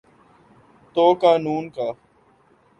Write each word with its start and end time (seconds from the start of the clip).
تو 0.95 1.05
قانون 1.13 1.69
کا۔ 1.69 1.87